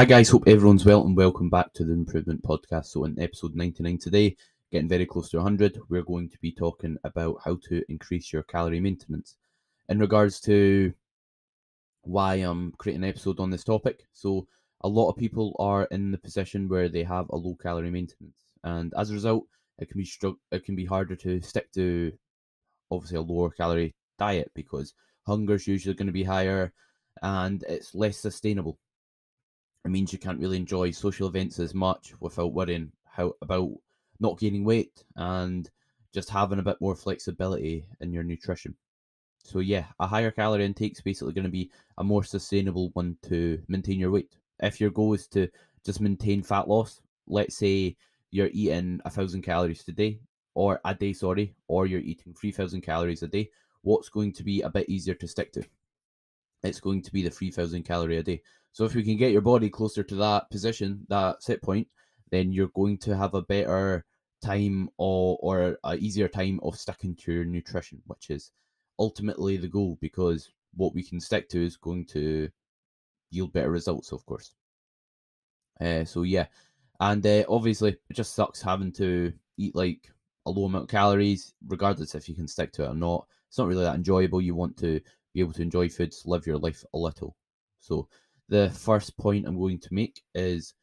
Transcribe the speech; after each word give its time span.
Hi 0.00 0.06
guys, 0.06 0.30
hope 0.30 0.44
everyone's 0.46 0.86
well 0.86 1.04
and 1.04 1.14
welcome 1.14 1.50
back 1.50 1.74
to 1.74 1.84
the 1.84 1.92
Improvement 1.92 2.42
Podcast. 2.42 2.86
So 2.86 3.04
in 3.04 3.20
episode 3.20 3.54
99 3.54 3.98
today, 3.98 4.34
getting 4.72 4.88
very 4.88 5.04
close 5.04 5.28
to 5.28 5.36
100, 5.36 5.78
we're 5.90 6.00
going 6.00 6.30
to 6.30 6.38
be 6.38 6.52
talking 6.52 6.96
about 7.04 7.36
how 7.44 7.58
to 7.68 7.84
increase 7.90 8.32
your 8.32 8.42
calorie 8.44 8.80
maintenance. 8.80 9.36
In 9.90 9.98
regards 9.98 10.40
to 10.40 10.94
why 12.00 12.36
I'm 12.36 12.72
creating 12.78 13.04
an 13.04 13.10
episode 13.10 13.40
on 13.40 13.50
this 13.50 13.62
topic, 13.62 14.06
so 14.14 14.46
a 14.80 14.88
lot 14.88 15.10
of 15.10 15.18
people 15.18 15.54
are 15.58 15.84
in 15.90 16.12
the 16.12 16.16
position 16.16 16.66
where 16.66 16.88
they 16.88 17.02
have 17.02 17.28
a 17.28 17.36
low 17.36 17.54
calorie 17.62 17.90
maintenance, 17.90 18.54
and 18.64 18.94
as 18.96 19.10
a 19.10 19.12
result, 19.12 19.44
it 19.80 19.90
can 19.90 19.98
be 19.98 20.10
it 20.50 20.64
can 20.64 20.76
be 20.76 20.86
harder 20.86 21.16
to 21.16 21.42
stick 21.42 21.70
to 21.72 22.10
obviously 22.90 23.18
a 23.18 23.20
lower 23.20 23.50
calorie 23.50 23.94
diet 24.18 24.50
because 24.54 24.94
hunger 25.26 25.56
is 25.56 25.66
usually 25.66 25.94
going 25.94 26.06
to 26.06 26.20
be 26.20 26.24
higher 26.24 26.72
and 27.20 27.64
it's 27.68 27.94
less 27.94 28.16
sustainable 28.16 28.78
it 29.84 29.90
means 29.90 30.12
you 30.12 30.18
can't 30.18 30.40
really 30.40 30.56
enjoy 30.56 30.90
social 30.90 31.28
events 31.28 31.58
as 31.58 31.74
much 31.74 32.12
without 32.20 32.52
worrying 32.52 32.92
how 33.04 33.34
about 33.42 33.70
not 34.20 34.38
gaining 34.38 34.64
weight 34.64 35.02
and 35.16 35.70
just 36.12 36.28
having 36.30 36.58
a 36.58 36.62
bit 36.62 36.80
more 36.80 36.94
flexibility 36.94 37.86
in 38.00 38.12
your 38.12 38.22
nutrition. 38.22 38.74
So 39.42 39.60
yeah, 39.60 39.86
a 39.98 40.06
higher 40.06 40.30
calorie 40.30 40.64
intake 40.64 40.92
is 40.92 41.00
basically 41.00 41.32
going 41.32 41.44
to 41.44 41.50
be 41.50 41.70
a 41.98 42.04
more 42.04 42.24
sustainable 42.24 42.90
one 42.92 43.16
to 43.22 43.60
maintain 43.68 43.98
your 43.98 44.10
weight. 44.10 44.36
If 44.62 44.80
your 44.80 44.90
goal 44.90 45.14
is 45.14 45.26
to 45.28 45.48
just 45.84 46.00
maintain 46.00 46.42
fat 46.42 46.68
loss, 46.68 47.00
let's 47.26 47.56
say 47.56 47.96
you're 48.30 48.50
eating 48.52 49.00
a 49.04 49.10
thousand 49.10 49.42
calories 49.42 49.82
today 49.82 50.20
or 50.54 50.80
a 50.84 50.94
day, 50.94 51.12
sorry, 51.12 51.54
or 51.68 51.86
you're 51.86 52.00
eating 52.00 52.34
three 52.34 52.52
thousand 52.52 52.82
calories 52.82 53.22
a 53.22 53.28
day, 53.28 53.50
what's 53.82 54.08
going 54.10 54.32
to 54.34 54.44
be 54.44 54.60
a 54.60 54.68
bit 54.68 54.88
easier 54.88 55.14
to 55.14 55.26
stick 55.28 55.52
to? 55.52 55.64
It's 56.62 56.80
going 56.80 57.00
to 57.02 57.12
be 57.12 57.22
the 57.22 57.30
three 57.30 57.50
thousand 57.50 57.84
calorie 57.84 58.18
a 58.18 58.22
day. 58.22 58.42
So 58.72 58.84
if 58.84 58.94
we 58.94 59.02
can 59.02 59.16
get 59.16 59.32
your 59.32 59.40
body 59.40 59.68
closer 59.68 60.02
to 60.02 60.14
that 60.16 60.50
position, 60.50 61.06
that 61.08 61.42
set 61.42 61.62
point, 61.62 61.88
then 62.30 62.52
you're 62.52 62.68
going 62.68 62.98
to 62.98 63.16
have 63.16 63.34
a 63.34 63.42
better 63.42 64.04
time 64.42 64.88
or 64.96 65.38
or 65.42 65.76
a 65.84 65.96
easier 65.96 66.28
time 66.28 66.60
of 66.62 66.78
sticking 66.78 67.14
to 67.16 67.32
your 67.32 67.44
nutrition, 67.44 68.00
which 68.06 68.30
is 68.30 68.52
ultimately 68.98 69.56
the 69.56 69.68
goal 69.68 69.98
because 70.00 70.50
what 70.74 70.94
we 70.94 71.02
can 71.02 71.20
stick 71.20 71.48
to 71.48 71.64
is 71.64 71.76
going 71.76 72.06
to 72.06 72.48
yield 73.30 73.52
better 73.52 73.70
results, 73.70 74.12
of 74.12 74.24
course. 74.26 74.54
Uh, 75.80 76.04
so 76.04 76.22
yeah, 76.22 76.46
and 77.00 77.26
uh, 77.26 77.44
obviously 77.48 77.90
it 77.90 78.14
just 78.14 78.34
sucks 78.34 78.60
having 78.62 78.92
to 78.92 79.32
eat 79.56 79.74
like 79.74 80.10
a 80.46 80.50
low 80.50 80.66
amount 80.66 80.84
of 80.84 80.90
calories, 80.90 81.54
regardless 81.66 82.14
if 82.14 82.28
you 82.28 82.34
can 82.34 82.48
stick 82.48 82.72
to 82.72 82.84
it 82.84 82.88
or 82.88 82.94
not. 82.94 83.26
It's 83.48 83.58
not 83.58 83.66
really 83.66 83.84
that 83.84 83.96
enjoyable. 83.96 84.40
You 84.40 84.54
want 84.54 84.76
to 84.78 85.00
be 85.34 85.40
able 85.40 85.52
to 85.54 85.62
enjoy 85.62 85.88
foods, 85.88 86.22
live 86.24 86.46
your 86.46 86.58
life 86.58 86.84
a 86.94 86.98
little. 86.98 87.36
So 87.80 88.08
the 88.50 88.68
first 88.70 89.16
point 89.16 89.46
I'm 89.46 89.58
going 89.58 89.78
to 89.78 89.94
make 89.94 90.22
is 90.34 90.74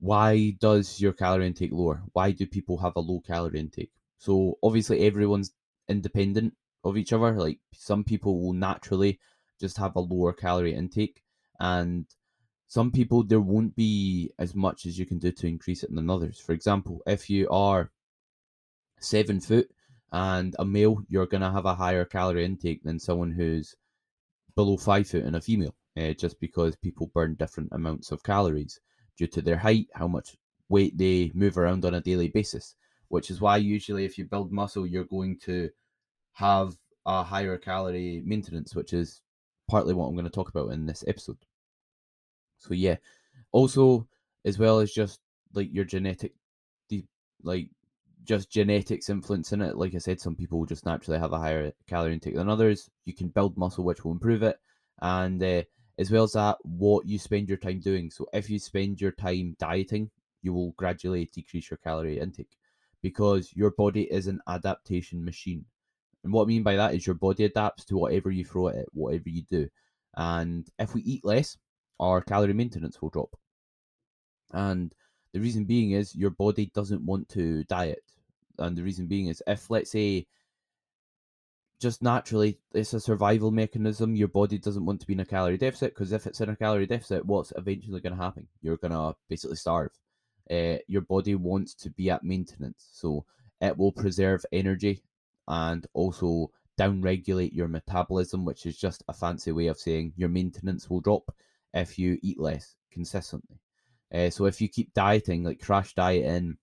why 0.00 0.56
does 0.58 1.00
your 1.00 1.12
calorie 1.12 1.46
intake 1.46 1.72
lower? 1.72 2.02
Why 2.12 2.32
do 2.32 2.46
people 2.46 2.78
have 2.78 2.94
a 2.96 3.00
low 3.00 3.20
calorie 3.20 3.60
intake? 3.60 3.92
So 4.18 4.58
obviously 4.62 5.06
everyone's 5.06 5.52
independent 5.88 6.54
of 6.82 6.98
each 6.98 7.12
other. 7.12 7.32
Like 7.32 7.60
some 7.72 8.02
people 8.02 8.42
will 8.42 8.52
naturally 8.52 9.20
just 9.60 9.78
have 9.78 9.94
a 9.94 10.00
lower 10.00 10.32
calorie 10.32 10.74
intake 10.74 11.22
and 11.60 12.06
some 12.66 12.90
people 12.90 13.22
there 13.22 13.40
won't 13.40 13.76
be 13.76 14.32
as 14.40 14.56
much 14.56 14.84
as 14.86 14.98
you 14.98 15.06
can 15.06 15.18
do 15.18 15.30
to 15.30 15.46
increase 15.46 15.84
it 15.84 15.94
than 15.94 16.10
others. 16.10 16.40
For 16.40 16.52
example, 16.52 17.02
if 17.06 17.30
you 17.30 17.48
are 17.50 17.92
seven 18.98 19.40
foot 19.40 19.70
and 20.10 20.56
a 20.58 20.64
male, 20.64 21.04
you're 21.08 21.26
gonna 21.26 21.52
have 21.52 21.66
a 21.66 21.76
higher 21.76 22.04
calorie 22.04 22.44
intake 22.44 22.82
than 22.82 22.98
someone 22.98 23.30
who's 23.30 23.76
below 24.56 24.76
five 24.76 25.06
foot 25.06 25.22
and 25.22 25.36
a 25.36 25.40
female 25.40 25.76
uh, 25.96 26.12
just 26.12 26.40
because 26.40 26.76
people 26.76 27.10
burn 27.14 27.34
different 27.34 27.68
amounts 27.72 28.10
of 28.10 28.22
calories 28.22 28.80
due 29.16 29.26
to 29.28 29.42
their 29.42 29.58
height, 29.58 29.88
how 29.94 30.08
much 30.08 30.36
weight 30.68 30.96
they 30.96 31.30
move 31.34 31.58
around 31.58 31.84
on 31.84 31.94
a 31.94 32.00
daily 32.00 32.28
basis. 32.28 32.74
Which 33.08 33.30
is 33.30 33.40
why 33.40 33.58
usually, 33.58 34.06
if 34.06 34.16
you 34.16 34.24
build 34.24 34.52
muscle, 34.52 34.86
you're 34.86 35.04
going 35.04 35.38
to 35.40 35.68
have 36.32 36.76
a 37.04 37.22
higher 37.22 37.58
calorie 37.58 38.22
maintenance, 38.24 38.74
which 38.74 38.94
is 38.94 39.20
partly 39.68 39.92
what 39.92 40.06
I'm 40.06 40.14
going 40.14 40.24
to 40.24 40.30
talk 40.30 40.48
about 40.48 40.72
in 40.72 40.86
this 40.86 41.04
episode. 41.06 41.36
So 42.58 42.72
yeah, 42.74 42.96
also 43.50 44.06
as 44.44 44.58
well 44.58 44.78
as 44.78 44.92
just 44.92 45.20
like 45.52 45.68
your 45.72 45.84
genetic, 45.84 46.32
like 47.42 47.68
just 48.24 48.50
genetics 48.50 49.10
influencing 49.10 49.60
it. 49.60 49.76
Like 49.76 49.94
I 49.94 49.98
said, 49.98 50.20
some 50.20 50.36
people 50.36 50.64
just 50.64 50.86
naturally 50.86 51.18
have 51.18 51.32
a 51.32 51.38
higher 51.38 51.72
calorie 51.88 52.14
intake 52.14 52.36
than 52.36 52.48
others. 52.48 52.88
You 53.04 53.14
can 53.14 53.28
build 53.28 53.58
muscle, 53.58 53.84
which 53.84 54.04
will 54.04 54.12
improve 54.12 54.42
it, 54.42 54.58
and 55.00 55.42
uh, 55.42 55.62
as 55.98 56.10
well 56.10 56.24
as 56.24 56.32
that, 56.32 56.56
what 56.62 57.06
you 57.06 57.18
spend 57.18 57.48
your 57.48 57.58
time 57.58 57.80
doing. 57.80 58.10
So 58.10 58.26
if 58.32 58.48
you 58.48 58.58
spend 58.58 59.00
your 59.00 59.12
time 59.12 59.56
dieting, 59.58 60.10
you 60.42 60.52
will 60.52 60.72
gradually 60.72 61.30
decrease 61.32 61.70
your 61.70 61.78
calorie 61.78 62.18
intake 62.18 62.56
because 63.02 63.52
your 63.54 63.70
body 63.70 64.02
is 64.04 64.26
an 64.26 64.40
adaptation 64.48 65.24
machine. 65.24 65.64
And 66.24 66.32
what 66.32 66.44
I 66.44 66.46
mean 66.46 66.62
by 66.62 66.76
that 66.76 66.94
is 66.94 67.06
your 67.06 67.14
body 67.14 67.44
adapts 67.44 67.84
to 67.86 67.96
whatever 67.96 68.30
you 68.30 68.44
throw 68.44 68.68
at 68.68 68.76
it, 68.76 68.88
whatever 68.92 69.28
you 69.28 69.42
do. 69.50 69.68
And 70.16 70.68
if 70.78 70.94
we 70.94 71.02
eat 71.02 71.24
less, 71.24 71.56
our 72.00 72.20
calorie 72.20 72.52
maintenance 72.52 73.00
will 73.00 73.10
drop. 73.10 73.36
And 74.52 74.94
the 75.32 75.40
reason 75.40 75.64
being 75.64 75.92
is 75.92 76.14
your 76.14 76.30
body 76.30 76.70
doesn't 76.74 77.04
want 77.04 77.28
to 77.30 77.64
diet. 77.64 78.02
And 78.58 78.76
the 78.76 78.82
reason 78.82 79.06
being 79.06 79.28
is 79.28 79.42
if, 79.46 79.70
let's 79.70 79.90
say, 79.90 80.26
just 81.82 82.00
naturally 82.00 82.58
it's 82.72 82.94
a 82.94 83.00
survival 83.00 83.50
mechanism. 83.50 84.14
Your 84.14 84.28
body 84.28 84.56
doesn't 84.56 84.86
want 84.86 85.00
to 85.00 85.06
be 85.06 85.14
in 85.14 85.20
a 85.20 85.24
calorie 85.24 85.58
deficit 85.58 85.92
because 85.92 86.12
if 86.12 86.26
it's 86.26 86.40
in 86.40 86.48
a 86.48 86.56
calorie 86.56 86.86
deficit, 86.86 87.26
what's 87.26 87.52
eventually 87.56 88.00
going 88.00 88.16
to 88.16 88.22
happen? 88.22 88.46
You're 88.62 88.76
going 88.76 88.92
to 88.92 89.16
basically 89.28 89.56
starve. 89.56 89.90
Uh, 90.48 90.76
your 90.86 91.02
body 91.02 91.34
wants 91.34 91.74
to 91.74 91.90
be 91.90 92.08
at 92.08 92.22
maintenance, 92.22 92.88
so 92.92 93.24
it 93.60 93.76
will 93.76 93.90
preserve 93.90 94.46
energy 94.52 95.02
and 95.48 95.84
also 95.92 96.52
downregulate 96.78 97.52
your 97.52 97.68
metabolism, 97.68 98.44
which 98.44 98.64
is 98.64 98.78
just 98.78 99.02
a 99.08 99.12
fancy 99.12 99.50
way 99.50 99.66
of 99.66 99.78
saying 99.78 100.12
your 100.16 100.28
maintenance 100.28 100.88
will 100.88 101.00
drop 101.00 101.34
if 101.74 101.98
you 101.98 102.18
eat 102.22 102.38
less 102.38 102.76
consistently. 102.92 103.58
Uh, 104.14 104.30
so 104.30 104.44
if 104.44 104.60
you 104.60 104.68
keep 104.68 104.94
dieting, 104.94 105.42
like 105.42 105.60
crash 105.60 105.94
dieting, 105.94 106.56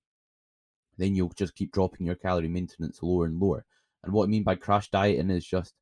then 0.98 1.14
you'll 1.14 1.34
just 1.36 1.56
keep 1.56 1.74
dropping 1.74 2.06
your 2.06 2.16
calorie 2.16 2.48
maintenance 2.48 3.00
lower 3.02 3.26
and 3.26 3.40
lower. 3.40 3.66
And 4.04 4.14
what 4.14 4.26
I 4.26 4.28
mean 4.28 4.44
by 4.44 4.56
crash 4.56 4.90
dieting 4.90 5.30
is 5.30 5.46
just 5.46 5.74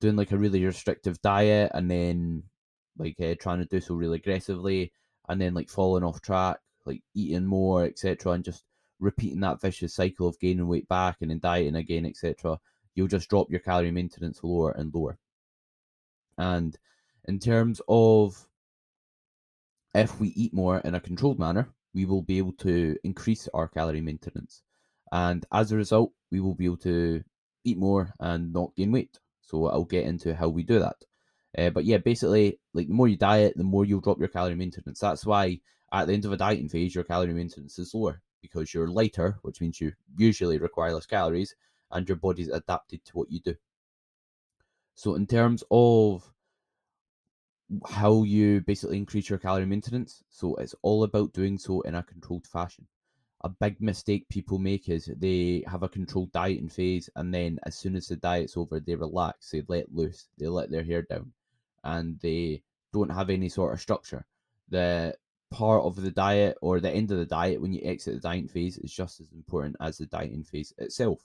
doing 0.00 0.16
like 0.16 0.32
a 0.32 0.38
really 0.38 0.64
restrictive 0.64 1.20
diet 1.22 1.72
and 1.74 1.90
then 1.90 2.44
like 2.96 3.20
uh, 3.20 3.34
trying 3.40 3.58
to 3.58 3.64
do 3.64 3.80
so 3.80 3.94
really 3.94 4.16
aggressively 4.16 4.92
and 5.28 5.40
then 5.40 5.54
like 5.54 5.68
falling 5.68 6.04
off 6.04 6.20
track, 6.20 6.58
like 6.86 7.02
eating 7.14 7.44
more, 7.44 7.84
etc., 7.84 8.32
and 8.32 8.44
just 8.44 8.64
repeating 9.00 9.40
that 9.40 9.60
vicious 9.60 9.94
cycle 9.94 10.28
of 10.28 10.38
gaining 10.40 10.66
weight 10.66 10.88
back 10.88 11.16
and 11.20 11.30
then 11.30 11.38
dieting 11.38 11.76
again, 11.76 12.06
etc. 12.06 12.58
You'll 12.94 13.08
just 13.08 13.28
drop 13.28 13.50
your 13.50 13.60
calorie 13.60 13.90
maintenance 13.90 14.40
lower 14.42 14.72
and 14.72 14.92
lower. 14.94 15.18
And 16.36 16.76
in 17.26 17.38
terms 17.38 17.80
of 17.88 18.46
if 19.94 20.18
we 20.20 20.28
eat 20.28 20.54
more 20.54 20.78
in 20.78 20.94
a 20.94 21.00
controlled 21.00 21.38
manner, 21.38 21.68
we 21.94 22.04
will 22.04 22.22
be 22.22 22.38
able 22.38 22.52
to 22.52 22.96
increase 23.04 23.48
our 23.54 23.68
calorie 23.68 24.00
maintenance. 24.00 24.62
And 25.12 25.44
as 25.52 25.72
a 25.72 25.76
result, 25.76 26.12
we 26.30 26.40
will 26.40 26.54
be 26.54 26.66
able 26.66 26.76
to 26.78 27.22
eat 27.64 27.78
more 27.78 28.12
and 28.20 28.52
not 28.52 28.74
gain 28.76 28.92
weight. 28.92 29.18
So 29.40 29.66
I'll 29.66 29.84
get 29.84 30.06
into 30.06 30.34
how 30.34 30.48
we 30.48 30.62
do 30.62 30.78
that. 30.78 30.96
Uh, 31.56 31.70
but 31.70 31.84
yeah, 31.84 31.98
basically, 31.98 32.60
like 32.74 32.88
the 32.88 32.94
more 32.94 33.08
you 33.08 33.16
diet, 33.16 33.54
the 33.56 33.64
more 33.64 33.84
you'll 33.84 34.00
drop 34.00 34.18
your 34.18 34.28
calorie 34.28 34.54
maintenance. 34.54 35.00
That's 35.00 35.24
why 35.24 35.60
at 35.92 36.06
the 36.06 36.12
end 36.12 36.24
of 36.24 36.32
a 36.32 36.36
dieting 36.36 36.68
phase, 36.68 36.94
your 36.94 37.04
calorie 37.04 37.32
maintenance 37.32 37.78
is 37.78 37.94
lower 37.94 38.20
because 38.42 38.72
you're 38.72 38.88
lighter, 38.88 39.38
which 39.42 39.60
means 39.60 39.80
you 39.80 39.92
usually 40.16 40.58
require 40.58 40.92
less 40.92 41.06
calories, 41.06 41.54
and 41.90 42.06
your 42.08 42.16
body's 42.16 42.48
adapted 42.48 43.04
to 43.06 43.12
what 43.12 43.30
you 43.30 43.40
do. 43.40 43.54
So, 44.94 45.14
in 45.14 45.26
terms 45.26 45.64
of 45.70 46.30
how 47.88 48.22
you 48.22 48.60
basically 48.60 48.98
increase 48.98 49.28
your 49.30 49.38
calorie 49.38 49.66
maintenance, 49.66 50.22
so 50.28 50.56
it's 50.56 50.74
all 50.82 51.04
about 51.04 51.32
doing 51.32 51.58
so 51.58 51.80
in 51.82 51.94
a 51.94 52.02
controlled 52.02 52.46
fashion 52.46 52.86
a 53.42 53.48
big 53.48 53.80
mistake 53.80 54.28
people 54.28 54.58
make 54.58 54.88
is 54.88 55.10
they 55.16 55.62
have 55.66 55.82
a 55.82 55.88
controlled 55.88 56.32
dieting 56.32 56.68
phase 56.68 57.08
and 57.16 57.32
then 57.32 57.58
as 57.64 57.76
soon 57.76 57.94
as 57.94 58.08
the 58.08 58.16
diet's 58.16 58.56
over 58.56 58.80
they 58.80 58.96
relax 58.96 59.50
they 59.50 59.62
let 59.68 59.94
loose 59.94 60.26
they 60.38 60.48
let 60.48 60.70
their 60.70 60.82
hair 60.82 61.02
down 61.02 61.32
and 61.84 62.18
they 62.20 62.62
don't 62.92 63.10
have 63.10 63.30
any 63.30 63.48
sort 63.48 63.72
of 63.72 63.80
structure. 63.80 64.26
The 64.68 65.14
part 65.50 65.84
of 65.84 65.96
the 65.96 66.10
diet 66.10 66.58
or 66.60 66.80
the 66.80 66.90
end 66.90 67.10
of 67.10 67.18
the 67.18 67.26
diet 67.26 67.60
when 67.60 67.72
you 67.72 67.80
exit 67.84 68.14
the 68.14 68.20
dieting 68.20 68.48
phase 68.48 68.76
is 68.78 68.92
just 68.92 69.20
as 69.20 69.32
important 69.32 69.76
as 69.80 69.98
the 69.98 70.06
dieting 70.06 70.44
phase 70.44 70.72
itself. 70.78 71.20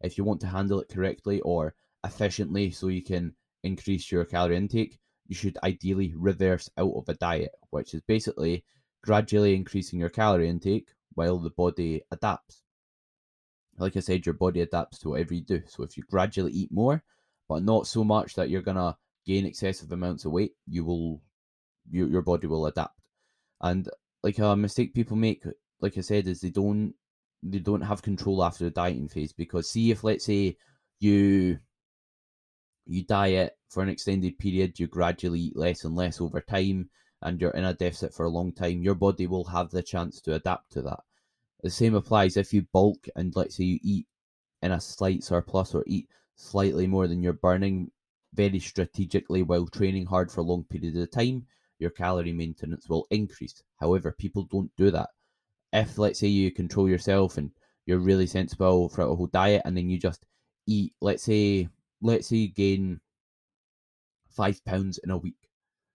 If 0.00 0.16
you 0.16 0.24
want 0.24 0.40
to 0.40 0.46
handle 0.46 0.80
it 0.80 0.88
correctly 0.88 1.40
or 1.40 1.74
efficiently 2.04 2.70
so 2.70 2.88
you 2.88 3.02
can 3.02 3.34
increase 3.62 4.10
your 4.10 4.24
calorie 4.24 4.56
intake 4.56 4.98
you 5.28 5.36
should 5.36 5.56
ideally 5.62 6.12
reverse 6.16 6.68
out 6.76 6.92
of 6.96 7.08
a 7.08 7.14
diet 7.14 7.52
which 7.70 7.94
is 7.94 8.02
basically 8.02 8.64
gradually 9.02 9.54
increasing 9.54 10.00
your 10.00 10.08
calorie 10.08 10.48
intake 10.48 10.88
while 11.14 11.38
the 11.38 11.50
body 11.50 12.02
adapts. 12.10 12.62
Like 13.78 13.96
I 13.96 14.00
said, 14.00 14.26
your 14.26 14.34
body 14.34 14.60
adapts 14.60 14.98
to 15.00 15.10
whatever 15.10 15.34
you 15.34 15.40
do. 15.40 15.62
So 15.66 15.82
if 15.82 15.96
you 15.96 16.04
gradually 16.08 16.52
eat 16.52 16.72
more, 16.72 17.02
but 17.48 17.62
not 17.62 17.86
so 17.86 18.04
much 18.04 18.34
that 18.34 18.50
you're 18.50 18.62
gonna 18.62 18.96
gain 19.26 19.46
excessive 19.46 19.90
amounts 19.92 20.24
of 20.24 20.32
weight, 20.32 20.52
you 20.66 20.84
will 20.84 21.22
your 21.90 22.08
your 22.08 22.22
body 22.22 22.46
will 22.46 22.66
adapt. 22.66 22.98
And 23.60 23.88
like 24.22 24.38
a 24.38 24.56
mistake 24.56 24.94
people 24.94 25.16
make, 25.16 25.44
like 25.80 25.96
I 25.98 26.00
said, 26.02 26.26
is 26.26 26.40
they 26.40 26.50
don't 26.50 26.94
they 27.42 27.58
don't 27.58 27.82
have 27.82 28.02
control 28.02 28.44
after 28.44 28.64
the 28.64 28.70
dieting 28.70 29.08
phase 29.08 29.32
because 29.32 29.70
see 29.70 29.90
if 29.90 30.04
let's 30.04 30.24
say 30.24 30.56
you 31.00 31.58
you 32.86 33.04
diet 33.04 33.56
for 33.68 33.82
an 33.82 33.88
extended 33.88 34.38
period, 34.38 34.78
you 34.78 34.86
gradually 34.86 35.40
eat 35.40 35.56
less 35.56 35.84
and 35.84 35.94
less 35.94 36.20
over 36.20 36.40
time, 36.40 36.90
and 37.22 37.40
you're 37.40 37.50
in 37.50 37.64
a 37.64 37.74
deficit 37.74 38.14
for 38.14 38.26
a 38.26 38.30
long 38.30 38.52
time, 38.52 38.82
your 38.82 38.94
body 38.94 39.26
will 39.26 39.44
have 39.44 39.70
the 39.70 39.82
chance 39.82 40.20
to 40.22 40.34
adapt 40.34 40.72
to 40.72 40.82
that. 40.82 41.00
The 41.62 41.70
same 41.70 41.94
applies 41.94 42.36
if 42.36 42.52
you 42.52 42.62
bulk 42.72 43.06
and 43.14 43.34
let's 43.36 43.56
say 43.56 43.64
you 43.64 43.78
eat 43.82 44.06
in 44.62 44.72
a 44.72 44.80
slight 44.80 45.22
surplus 45.22 45.74
or 45.74 45.84
eat 45.86 46.08
slightly 46.34 46.86
more 46.86 47.06
than 47.06 47.22
you're 47.22 47.32
burning 47.32 47.90
very 48.34 48.58
strategically 48.58 49.42
while 49.42 49.66
training 49.66 50.06
hard 50.06 50.30
for 50.30 50.42
long 50.42 50.64
period 50.64 50.96
of 50.96 51.10
time, 51.10 51.46
your 51.78 51.90
calorie 51.90 52.32
maintenance 52.32 52.88
will 52.88 53.06
increase. 53.10 53.62
However, 53.78 54.12
people 54.12 54.44
don't 54.44 54.70
do 54.76 54.90
that. 54.90 55.10
If 55.72 55.98
let's 55.98 56.20
say 56.20 56.28
you 56.28 56.50
control 56.50 56.88
yourself 56.88 57.38
and 57.38 57.50
you're 57.86 57.98
really 57.98 58.26
sensible 58.26 58.88
throughout 58.88 59.10
a 59.10 59.16
whole 59.16 59.26
diet 59.26 59.62
and 59.64 59.76
then 59.76 59.88
you 59.88 59.98
just 59.98 60.24
eat, 60.66 60.94
let's 61.00 61.22
say 61.22 61.68
let's 62.00 62.28
say 62.28 62.36
you 62.36 62.48
gain 62.48 63.00
five 64.28 64.64
pounds 64.64 64.98
in 64.98 65.10
a 65.10 65.16
week. 65.16 65.36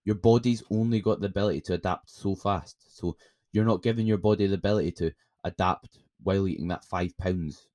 Your 0.07 0.15
body's 0.15 0.63
only 0.71 1.01
got 1.01 1.19
the 1.19 1.27
ability 1.27 1.59
to 1.63 1.73
adapt 1.73 2.09
so 2.09 2.33
fast. 2.33 2.77
So 2.97 3.17
you're 3.51 3.65
not 3.65 3.83
giving 3.83 4.07
your 4.07 4.17
body 4.17 4.47
the 4.47 4.53
ability 4.53 4.93
to 4.93 5.11
adapt 5.43 5.99
while 6.23 6.47
eating 6.47 6.69
that 6.69 6.85
five 6.85 7.11
pounds 7.17 7.67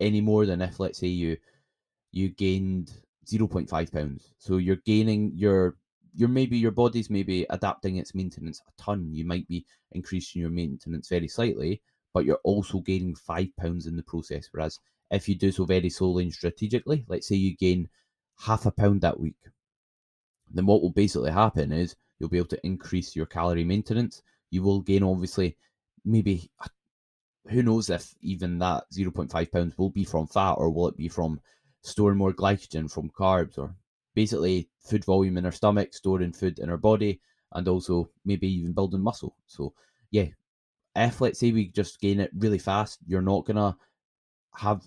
any 0.00 0.22
more 0.22 0.46
than 0.46 0.62
if 0.62 0.80
let's 0.80 0.98
say 0.98 1.08
you 1.08 1.36
you 2.10 2.30
gained 2.30 2.90
0.5 3.26 3.92
pounds. 3.92 4.32
So 4.38 4.56
you're 4.56 4.76
gaining 4.86 5.32
your 5.34 5.76
your 6.14 6.30
maybe 6.30 6.56
your 6.56 6.70
body's 6.70 7.10
maybe 7.10 7.44
adapting 7.50 7.96
its 7.96 8.14
maintenance 8.14 8.62
a 8.66 8.82
ton. 8.82 9.10
You 9.12 9.26
might 9.26 9.46
be 9.46 9.66
increasing 9.90 10.40
your 10.40 10.50
maintenance 10.50 11.10
very 11.10 11.28
slightly, 11.28 11.82
but 12.14 12.24
you're 12.24 12.40
also 12.44 12.80
gaining 12.80 13.14
five 13.14 13.54
pounds 13.58 13.86
in 13.86 13.96
the 13.96 14.02
process. 14.02 14.48
Whereas 14.52 14.80
if 15.10 15.28
you 15.28 15.34
do 15.34 15.52
so 15.52 15.66
very 15.66 15.90
slowly 15.90 16.24
and 16.24 16.32
strategically, 16.32 17.04
let's 17.08 17.28
say 17.28 17.36
you 17.36 17.54
gain 17.54 17.90
half 18.38 18.64
a 18.64 18.70
pound 18.70 19.02
that 19.02 19.20
week, 19.20 19.36
then 20.52 20.66
what 20.66 20.82
will 20.82 20.90
basically 20.90 21.30
happen 21.30 21.72
is 21.72 21.96
you'll 22.18 22.28
be 22.28 22.38
able 22.38 22.48
to 22.48 22.66
increase 22.66 23.16
your 23.16 23.26
calorie 23.26 23.64
maintenance. 23.64 24.22
You 24.50 24.62
will 24.62 24.80
gain 24.80 25.02
obviously 25.02 25.56
maybe 26.04 26.50
who 27.48 27.62
knows 27.62 27.90
if 27.90 28.14
even 28.20 28.58
that 28.58 28.84
0.5 28.92 29.50
pounds 29.50 29.76
will 29.76 29.90
be 29.90 30.04
from 30.04 30.26
fat 30.26 30.52
or 30.52 30.70
will 30.70 30.88
it 30.88 30.96
be 30.96 31.08
from 31.08 31.40
storing 31.82 32.18
more 32.18 32.32
glycogen 32.32 32.90
from 32.90 33.10
carbs 33.10 33.58
or 33.58 33.74
basically 34.14 34.68
food 34.80 35.04
volume 35.04 35.36
in 35.36 35.44
our 35.44 35.52
stomach, 35.52 35.94
storing 35.94 36.32
food 36.32 36.58
in 36.58 36.70
our 36.70 36.76
body, 36.76 37.20
and 37.52 37.66
also 37.66 38.10
maybe 38.24 38.46
even 38.46 38.72
building 38.72 39.00
muscle. 39.00 39.36
So, 39.46 39.74
yeah, 40.10 40.26
if 40.94 41.20
let's 41.20 41.40
say 41.40 41.52
we 41.52 41.68
just 41.68 42.00
gain 42.00 42.20
it 42.20 42.30
really 42.36 42.58
fast, 42.58 42.98
you're 43.06 43.22
not 43.22 43.46
gonna 43.46 43.76
have 44.54 44.82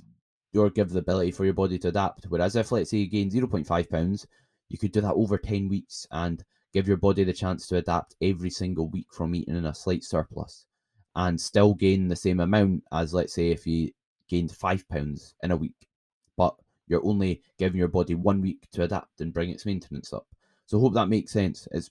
or 0.56 0.70
give 0.70 0.90
the 0.90 1.00
ability 1.00 1.32
for 1.32 1.44
your 1.44 1.54
body 1.54 1.78
to 1.80 1.90
adapt. 1.90 2.26
Whereas 2.30 2.56
if 2.56 2.72
let's 2.72 2.90
say 2.90 2.98
you 2.98 3.08
gain 3.08 3.30
0.5 3.30 3.90
pounds, 3.90 4.26
you 4.70 4.78
could 4.78 4.92
do 4.92 5.02
that 5.02 5.14
over 5.14 5.38
10 5.38 5.68
weeks 5.68 6.08
and 6.12 6.44
give 6.74 6.88
your 6.88 6.98
body 6.98 7.24
the 7.24 7.34
chance 7.34 7.68
to 7.68 7.78
adapt 7.78 8.16
every 8.22 8.50
single 8.50 8.90
week 8.90 9.08
from 9.12 9.36
eating 9.36 9.56
in 9.56 9.66
a 9.66 9.74
slight 9.74 10.04
surplus 10.04 10.66
and 11.16 11.40
still 11.40 11.74
gain 11.74 12.08
the 12.08 12.16
same 12.16 12.40
amount 12.40 12.84
as 12.92 13.14
let's 13.14 13.34
say 13.34 13.50
if 13.52 13.66
you 13.66 13.90
gained 14.28 14.52
five 14.52 14.88
pounds 14.90 15.34
in 15.44 15.52
a 15.52 15.56
week. 15.56 15.88
But 16.36 16.56
you're 16.88 17.06
only 17.06 17.42
giving 17.58 17.80
your 17.80 17.88
body 17.88 18.16
one 18.16 18.42
week 18.42 18.68
to 18.74 18.84
adapt 18.84 19.22
and 19.22 19.34
bring 19.34 19.50
its 19.50 19.66
maintenance 19.66 20.12
up. 20.14 20.28
So 20.66 20.80
hope 20.80 20.94
that 20.96 21.10
makes 21.10 21.32
sense. 21.32 21.68
It's 21.72 21.90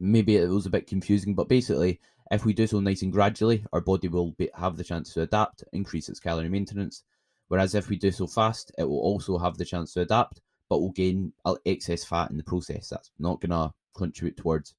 maybe 0.00 0.36
it 0.36 0.48
was 0.48 0.66
a 0.66 0.70
bit 0.70 0.86
confusing, 0.86 1.34
but 1.34 1.48
basically, 1.48 2.00
if 2.30 2.44
we 2.44 2.52
do 2.52 2.66
so 2.66 2.80
nice 2.80 3.02
and 3.02 3.12
gradually, 3.12 3.64
our 3.72 3.80
body 3.80 4.08
will 4.08 4.32
be, 4.32 4.48
have 4.54 4.76
the 4.76 4.84
chance 4.84 5.12
to 5.14 5.22
adapt, 5.22 5.64
increase 5.72 6.08
its 6.08 6.20
calorie 6.20 6.48
maintenance. 6.48 7.04
Whereas 7.48 7.74
if 7.74 7.88
we 7.88 7.96
do 7.96 8.10
so 8.10 8.26
fast, 8.26 8.72
it 8.78 8.84
will 8.84 9.00
also 9.00 9.36
have 9.38 9.58
the 9.58 9.64
chance 9.64 9.92
to 9.92 10.00
adapt, 10.00 10.40
but 10.68 10.80
we'll 10.80 10.90
gain 10.90 11.32
excess 11.66 12.04
fat 12.04 12.30
in 12.30 12.36
the 12.36 12.42
process. 12.42 12.88
That's 12.88 13.10
not 13.18 13.40
going 13.40 13.50
to 13.50 13.72
contribute 13.94 14.36
towards 14.36 14.74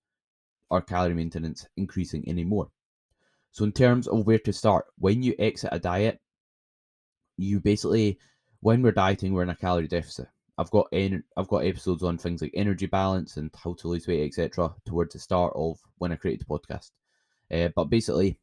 our 0.72 0.82
calorie 0.82 1.14
maintenance 1.14 1.68
increasing 1.78 2.28
anymore. 2.28 2.70
So, 3.52 3.64
in 3.64 3.72
terms 3.72 4.08
of 4.08 4.26
where 4.26 4.40
to 4.40 4.54
start, 4.54 4.86
when 4.98 5.24
you 5.24 5.36
exit 5.40 5.70
a 5.72 5.80
diet, 5.80 6.20
you 7.38 7.60
basically 7.60 8.20
when 8.66 8.82
we're 8.82 8.92
dieting, 8.92 9.32
we're 9.32 9.44
in 9.44 9.50
a 9.50 9.56
calorie 9.56 9.88
deficit. 9.88 10.28
I've 10.58 10.72
got 10.72 10.88
en- 10.92 11.24
I've 11.38 11.48
got 11.48 11.66
episodes 11.66 12.02
on 12.02 12.18
things 12.18 12.42
like 12.42 12.50
energy 12.56 12.88
balance 12.88 13.38
and 13.38 13.52
how 13.64 13.74
to 13.76 13.88
lose 13.88 14.08
weight, 14.08 14.26
etc. 14.26 14.74
Towards 14.86 15.14
the 15.14 15.20
start 15.20 15.54
of 15.56 15.78
when 16.00 16.12
I 16.12 16.16
created 16.16 16.48
the 16.48 16.52
podcast. 16.52 16.90
Uh, 17.52 17.70
but 17.76 17.92
basically, 17.92 18.40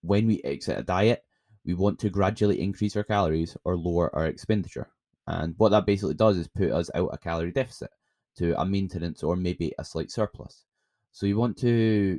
when 0.00 0.26
we 0.26 0.40
exit 0.42 0.78
a 0.78 0.82
diet, 0.82 1.22
we 1.66 1.74
want 1.74 1.98
to 1.98 2.08
gradually 2.08 2.62
increase 2.62 2.96
our 2.96 3.04
calories 3.04 3.58
or 3.64 3.76
lower 3.76 4.14
our 4.16 4.24
expenditure. 4.24 4.88
And 5.28 5.54
what 5.58 5.68
that 5.70 5.84
basically 5.84 6.14
does 6.14 6.38
is 6.38 6.48
put 6.48 6.72
us 6.72 6.90
out 6.94 7.10
a 7.12 7.18
calorie 7.18 7.52
deficit 7.52 7.90
to 8.38 8.58
a 8.58 8.64
maintenance 8.64 9.22
or 9.22 9.36
maybe 9.36 9.74
a 9.78 9.84
slight 9.84 10.10
surplus. 10.10 10.64
So 11.12 11.26
you 11.26 11.36
want 11.36 11.58
to 11.58 12.18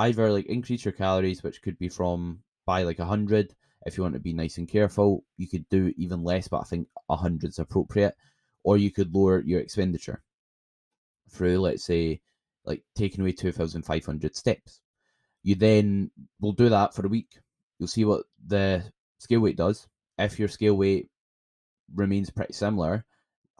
either 0.00 0.32
like 0.32 0.46
increase 0.46 0.84
your 0.84 0.92
calories, 0.92 1.44
which 1.44 1.62
could 1.62 1.78
be 1.78 1.88
from 1.88 2.40
by 2.66 2.82
like 2.82 2.98
a 2.98 3.04
hundred 3.04 3.54
if 3.86 3.96
you 3.96 4.02
want 4.02 4.14
to 4.14 4.20
be 4.20 4.32
nice 4.32 4.58
and 4.58 4.68
careful, 4.68 5.24
you 5.36 5.48
could 5.48 5.68
do 5.68 5.92
even 5.96 6.22
less, 6.22 6.48
but 6.48 6.60
I 6.60 6.64
think 6.64 6.88
100 7.06 7.48
is 7.48 7.58
appropriate. 7.58 8.14
Or 8.62 8.76
you 8.76 8.90
could 8.90 9.14
lower 9.14 9.40
your 9.40 9.60
expenditure 9.60 10.22
through, 11.30 11.60
let's 11.60 11.84
say, 11.84 12.20
like 12.64 12.82
taking 12.94 13.22
away 13.22 13.32
2,500 13.32 14.36
steps. 14.36 14.80
You 15.42 15.54
then 15.54 16.10
will 16.40 16.52
do 16.52 16.68
that 16.68 16.94
for 16.94 17.06
a 17.06 17.08
week. 17.08 17.38
You'll 17.78 17.88
see 17.88 18.04
what 18.04 18.24
the 18.46 18.84
scale 19.18 19.40
weight 19.40 19.56
does. 19.56 19.88
If 20.18 20.38
your 20.38 20.48
scale 20.48 20.74
weight 20.74 21.08
remains 21.94 22.30
pretty 22.30 22.52
similar, 22.52 23.04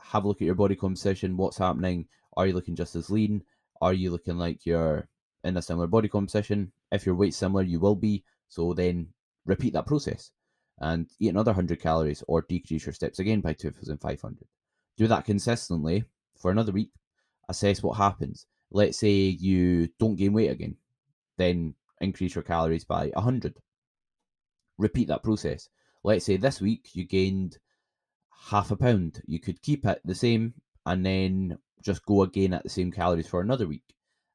have 0.01 0.25
a 0.25 0.29
look 0.29 0.41
at 0.41 0.47
your 0.47 0.55
body 0.55 0.77
composition. 0.77 1.37
What's 1.37 1.59
happening? 1.59 2.07
Are 2.37 2.47
you 2.47 2.55
looking 2.55 2.77
just 2.77 2.97
as 2.97 3.11
lean? 3.11 3.43
Are 3.81 3.93
you 3.93 4.11
looking 4.11 4.39
like 4.39 4.67
you're 4.67 5.09
in 5.45 5.57
a 5.57 5.63
similar 5.63 5.87
body 5.87 6.09
composition? 6.09 6.73
If 6.93 7.07
your 7.07 7.15
weight's 7.15 7.37
similar, 7.37 7.63
you 7.63 7.81
will 7.81 7.97
be. 7.97 8.25
So 8.49 8.73
then 8.75 9.09
repeat 9.47 9.73
that 9.75 9.87
process 9.87 10.31
and 10.81 11.09
eat 11.19 11.29
another 11.29 11.51
100 11.51 11.81
calories 11.81 12.25
or 12.27 12.43
decrease 12.43 12.87
your 12.87 12.93
steps 12.93 13.19
again 13.19 13.41
by 13.41 13.53
2500 13.53 14.39
do 14.97 15.07
that 15.07 15.25
consistently 15.25 16.05
for 16.37 16.51
another 16.51 16.73
week 16.73 16.91
assess 17.49 17.83
what 17.83 17.97
happens 17.97 18.47
let's 18.71 18.99
say 18.99 19.11
you 19.11 19.89
don't 19.99 20.17
gain 20.17 20.33
weight 20.33 20.51
again 20.51 20.77
then 21.37 21.75
increase 22.01 22.35
your 22.35 22.45
calories 22.45 22.85
by 22.85 23.09
100 23.15 23.55
repeat 24.79 25.09
that 25.09 25.23
process 25.23 25.69
let's 26.03 26.25
say 26.25 26.37
this 26.37 26.61
week 26.61 26.89
you 26.95 27.05
gained 27.05 27.59
half 28.49 28.71
a 28.71 28.77
pound 28.77 29.23
you 29.27 29.39
could 29.39 29.63
keep 29.63 29.85
it 29.85 30.01
the 30.05 30.15
same 30.15 30.55
and 30.87 31.05
then 31.05 31.59
just 31.83 32.05
go 32.05 32.23
again 32.23 32.53
at 32.55 32.63
the 32.63 32.69
same 32.69 32.91
calories 32.91 33.27
for 33.27 33.41
another 33.41 33.67
week 33.67 33.95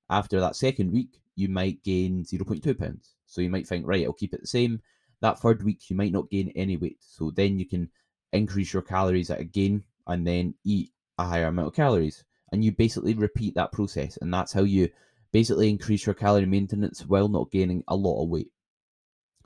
after 0.10 0.40
that 0.40 0.56
second 0.56 0.92
week 0.92 1.20
you 1.36 1.50
might 1.50 1.84
gain 1.84 2.24
0.2 2.24 2.78
pounds 2.78 3.16
so 3.26 3.42
you 3.42 3.50
might 3.50 3.68
think 3.68 3.86
right 3.86 4.06
i'll 4.06 4.14
keep 4.14 4.34
it 4.34 4.42
the 4.42 4.48
same 4.48 4.82
that 5.22 5.40
third 5.40 5.64
week 5.64 5.90
you 5.90 5.96
might 5.96 6.12
not 6.12 6.30
gain 6.30 6.52
any 6.56 6.78
weight. 6.78 6.98
So 7.00 7.32
then 7.32 7.60
you 7.60 7.66
can 7.66 7.90
increase 8.32 8.74
your 8.74 8.82
calories 8.82 9.30
again 9.30 9.84
and 10.08 10.26
then 10.26 10.56
eat 10.64 10.92
a 11.18 11.26
higher 11.26 11.48
amount 11.48 11.70
of 11.70 11.74
calories. 11.74 12.24
And 12.52 12.64
you 12.64 12.72
basically 12.72 13.14
repeat 13.14 13.56
that 13.56 13.72
process. 13.72 14.18
And 14.22 14.34
that's 14.34 14.54
how 14.54 14.64
you 14.64 14.90
basically 15.32 15.70
increase 15.70 16.06
your 16.06 16.16
calorie 16.16 16.46
maintenance 16.46 17.06
while 17.06 17.28
not 17.28 17.52
gaining 17.52 17.84
a 17.88 17.96
lot 17.96 18.24
of 18.24 18.30
weight. 18.30 18.52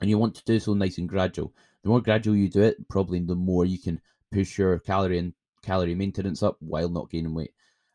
And 0.00 0.08
you 0.08 0.18
want 0.18 0.34
to 0.36 0.44
do 0.44 0.58
so 0.60 0.74
nice 0.74 0.98
and 0.98 1.08
gradual. 1.08 1.54
The 1.82 1.88
more 1.88 2.00
gradual 2.00 2.36
you 2.36 2.48
do 2.48 2.62
it, 2.62 2.88
probably 2.88 3.20
the 3.20 3.34
more 3.34 3.64
you 3.64 3.78
can 3.78 4.00
push 4.32 4.58
your 4.58 4.78
calorie 4.78 5.18
and 5.18 5.34
calorie 5.62 5.94
maintenance 5.94 6.42
up 6.42 6.56
while 6.60 6.88
not 6.88 7.10
gaining 7.10 7.34
weight. 7.34 7.52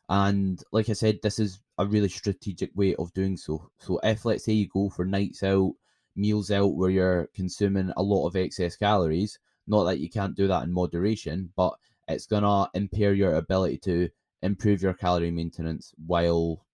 And 0.08 0.62
like 0.72 0.88
I 0.88 0.92
said, 0.92 1.18
this 1.22 1.38
is 1.38 1.60
a 1.78 1.86
really 1.86 2.08
strategic 2.08 2.70
way 2.74 2.94
of 2.94 3.12
doing 3.12 3.36
so. 3.36 3.70
So 3.78 3.98
if 4.02 4.24
let's 4.24 4.44
say 4.44 4.52
you 4.52 4.68
go 4.68 4.88
for 4.88 5.04
nights 5.04 5.42
out 5.42 5.74
meals 6.16 6.50
out 6.50 6.74
where 6.74 6.90
you're 6.90 7.28
consuming 7.34 7.92
a 7.96 8.02
lot 8.02 8.26
of 8.26 8.36
excess 8.36 8.76
calories. 8.76 9.38
Not 9.66 9.84
that 9.84 10.00
you 10.00 10.08
can't 10.08 10.36
do 10.36 10.48
that 10.48 10.64
in 10.64 10.72
moderation, 10.72 11.52
but 11.56 11.74
it's 12.08 12.26
gonna 12.26 12.68
impair 12.74 13.12
your 13.12 13.34
ability 13.34 13.78
to 13.78 14.08
improve 14.42 14.82
your 14.82 14.94
calorie 14.94 15.30
maintenance 15.30 15.92
while 16.06 16.64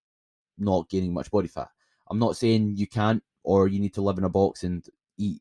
not 0.59 0.89
gaining 0.89 1.13
much 1.13 1.31
body 1.31 1.49
fat. 1.49 1.69
I'm 2.09 2.19
not 2.19 2.37
saying 2.37 2.77
you 2.77 2.87
can't 2.87 3.23
or 3.43 3.69
you 3.69 3.81
need 3.81 3.95
to 3.95 4.03
live 4.03 4.19
in 4.19 4.25
a 4.25 4.29
box 4.29 4.63
and 4.63 4.87
eat 5.19 5.41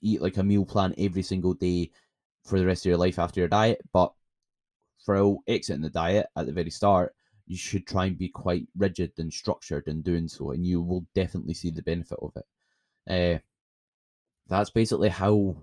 eat 0.00 0.22
like 0.22 0.36
a 0.36 0.44
meal 0.44 0.64
plan 0.64 0.94
every 0.96 1.22
single 1.22 1.54
day 1.54 1.90
for 2.48 2.58
the 2.58 2.66
rest 2.66 2.84
of 2.84 2.90
your 2.90 2.98
life 2.98 3.18
after 3.18 3.40
your 3.40 3.48
diet, 3.48 3.80
but 3.92 4.12
for 5.04 5.38
exiting 5.46 5.82
the 5.82 5.90
diet 5.90 6.26
at 6.36 6.46
the 6.46 6.52
very 6.52 6.70
start, 6.70 7.14
you 7.46 7.56
should 7.56 7.86
try 7.86 8.06
and 8.06 8.18
be 8.18 8.28
quite 8.28 8.66
rigid 8.76 9.12
and 9.18 9.32
structured 9.32 9.86
in 9.86 10.02
doing 10.02 10.26
so, 10.28 10.50
and 10.50 10.66
you 10.66 10.82
will 10.82 11.06
definitely 11.14 11.54
see 11.54 11.70
the 11.70 11.82
benefit 11.82 12.18
of 12.20 12.32
it. 12.36 12.44
Uh, 13.08 13.38
that's 14.48 14.70
basically 14.70 15.08
how, 15.08 15.56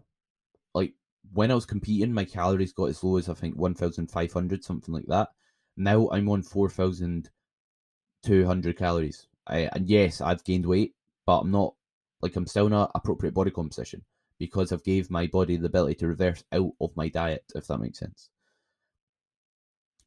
like, 0.74 0.94
when 1.34 1.52
I 1.52 1.56
was 1.56 1.66
competing, 1.66 2.14
my 2.14 2.24
calories 2.26 2.74
got 2.74 2.90
as 2.90 3.04
low 3.04 3.18
as 3.18 3.30
I 3.30 3.34
think 3.34 3.56
1,500, 3.56 4.64
something 4.64 4.94
like 4.94 5.08
that. 5.08 5.30
Now 5.78 6.10
I'm 6.10 6.30
on 6.30 6.44
4,200 6.44 8.78
calories. 8.78 9.28
I, 9.48 9.70
and 9.74 9.88
yes, 9.88 10.22
I've 10.22 10.44
gained 10.44 10.66
weight, 10.66 10.96
but 11.26 11.42
I'm 11.42 11.52
not 11.52 11.76
like 12.22 12.36
I'm 12.36 12.48
still 12.48 12.70
not 12.70 12.92
appropriate 12.96 13.36
body 13.36 13.52
composition 13.52 14.04
because 14.40 14.72
I've 14.72 14.84
gave 14.84 15.10
my 15.10 15.28
body 15.28 15.58
the 15.58 15.68
ability 15.68 15.96
to 15.96 16.08
reverse 16.08 16.44
out 16.52 16.72
of 16.82 16.96
my 16.96 17.10
diet, 17.10 17.44
if 17.56 17.68
that 17.68 17.80
makes 17.80 18.00
sense. 18.00 18.30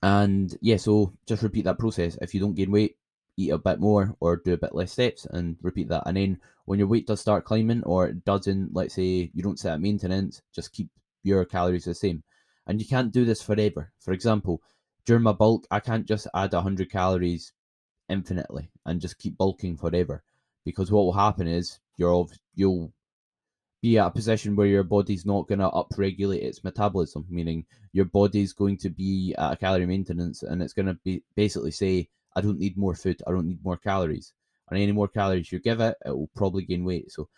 And 0.03 0.57
yeah, 0.61 0.77
so 0.77 1.15
just 1.27 1.43
repeat 1.43 1.65
that 1.65 1.79
process. 1.79 2.17
If 2.21 2.35
you 2.35 2.41
don't 2.41 2.55
gain 2.55 2.71
weight, 2.71 2.97
eat 3.37 3.51
a 3.51 3.59
bit 3.59 3.81
more 3.81 4.15
or 4.21 4.37
do 4.37 4.53
a 4.53 4.59
bit 4.59 4.75
less 4.75 4.93
steps 4.93 5.27
and 5.27 5.57
repeat 5.63 5.89
that. 5.89 6.05
And 6.07 6.17
then 6.17 6.41
when 6.67 6.79
your 6.79 6.89
weight 6.89 7.07
does 7.07 7.21
start 7.21 7.45
climbing 7.45 7.83
or 7.85 8.09
it 8.09 8.25
doesn't, 8.25 8.75
let's 8.75 8.95
say 8.95 9.31
you 9.33 9.43
don't 9.43 9.59
set 9.59 9.75
at 9.75 9.81
maintenance, 9.81 10.43
just 10.53 10.73
keep 10.73 10.89
your 11.23 11.45
calories 11.45 11.85
the 11.85 11.95
same. 11.95 12.23
And 12.67 12.81
you 12.81 12.87
can't 12.87 13.13
do 13.13 13.25
this 13.25 13.41
forever. 13.43 13.93
For 14.01 14.13
example, 14.13 14.63
during 15.07 15.23
my 15.23 15.33
bulk, 15.33 15.67
I 15.71 15.81
can't 15.81 16.07
just 16.07 16.27
add 16.35 16.53
100 16.53 16.91
calories 16.91 17.53
infinitely 18.09 18.71
and 18.85 19.01
just 19.01 19.19
keep 19.19 19.39
bulking 19.39 19.77
forever. 19.77 20.23
Because 20.65 20.91
what 20.91 21.05
will 21.05 21.13
happen 21.13 21.47
is 21.47 21.81
you're 21.97 22.27
you'll 22.55 22.93
be 23.81 23.99
at 23.99 24.07
a 24.07 24.11
position 24.11 24.57
where 24.57 24.67
your 24.67 24.83
body's 24.83 25.25
not 25.25 25.47
going 25.49 25.61
to 25.61 25.71
upregulate 25.71 26.43
its 26.43 26.65
metabolism, 26.65 27.25
meaning 27.29 27.65
your 27.93 28.05
body's 28.05 28.53
going 28.53 28.77
to 28.79 28.91
be 28.91 29.35
at 29.39 29.53
a 29.53 29.57
calorie 29.57 29.87
maintenance 29.87 30.43
and 30.43 30.63
it's 30.63 30.73
going 30.73 30.87
to 30.87 30.99
be 31.05 31.23
basically 31.37 31.71
say, 31.71 32.09
I 32.35 32.41
don't 32.41 32.59
need 32.59 32.77
more 32.77 32.95
food, 32.95 33.23
I 33.27 33.31
don't 33.31 33.49
need 33.49 33.65
more 33.65 33.77
calories. 33.77 34.33
And 34.71 34.79
any 34.79 34.93
more 34.93 35.09
calories 35.09 35.51
you 35.51 35.61
give 35.61 35.81
it, 35.81 35.97
it 36.05 36.11
will 36.11 36.31
probably 36.35 36.65
gain 36.65 36.85
weight. 36.85 37.11
So 37.11 37.29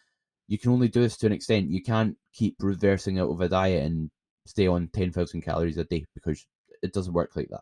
you 0.48 0.58
can 0.58 0.72
only 0.72 0.88
do 0.88 1.02
this 1.02 1.16
to 1.18 1.26
an 1.26 1.32
extent. 1.32 1.70
You 1.70 1.82
can't 1.82 2.16
keep 2.32 2.56
reversing 2.60 3.18
out 3.20 3.30
of 3.30 3.40
a 3.40 3.48
diet 3.48 3.84
and 3.84 4.10
stay 4.46 4.66
on 4.66 4.88
10,000 4.88 5.42
calories 5.42 5.78
a 5.78 5.84
day 5.84 6.06
because 6.14 6.44
it 6.82 6.92
doesn't 6.92 7.12
work 7.12 7.36
like 7.36 7.48
that. 7.50 7.60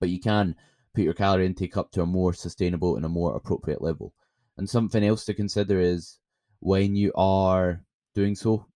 But 0.00 0.08
you 0.08 0.20
can 0.20 0.56
put 0.94 1.04
your 1.04 1.14
calorie 1.14 1.46
intake 1.46 1.76
up 1.76 1.92
to 1.92 2.02
a 2.02 2.06
more 2.06 2.32
sustainable 2.32 2.96
and 2.96 3.04
a 3.04 3.10
more 3.10 3.36
appropriate 3.36 3.82
level. 3.82 4.12
And 4.56 4.68
something 4.68 5.04
else 5.04 5.24
to 5.26 5.34
consider 5.34 5.78
is 5.78 6.18
when 6.60 6.96
you 6.96 7.12
are 7.14 7.82
doing 8.14 8.34
so, 8.34 8.66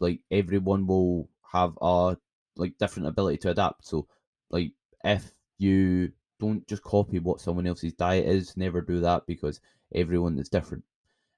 like 0.00 0.20
everyone 0.30 0.86
will 0.86 1.28
have 1.52 1.78
a 1.80 2.16
like 2.56 2.76
different 2.78 3.08
ability 3.08 3.38
to 3.38 3.50
adapt. 3.50 3.86
So 3.86 4.06
like 4.50 4.72
if 5.04 5.32
you 5.58 6.12
don't 6.40 6.66
just 6.66 6.82
copy 6.82 7.18
what 7.18 7.40
someone 7.40 7.66
else's 7.66 7.92
diet 7.94 8.26
is, 8.26 8.56
never 8.56 8.80
do 8.80 9.00
that 9.00 9.26
because 9.26 9.60
everyone 9.94 10.38
is 10.38 10.48
different. 10.48 10.84